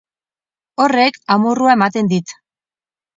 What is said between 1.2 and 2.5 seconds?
amorrua ematen dit!